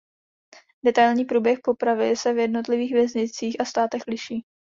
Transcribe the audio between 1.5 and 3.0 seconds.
popravy se v jednotlivých